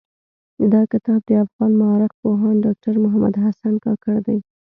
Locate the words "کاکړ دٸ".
3.85-4.37